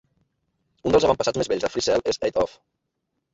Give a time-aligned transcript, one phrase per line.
[0.87, 2.57] Un dels avantpassats més vells de FreeCell és Eight Off.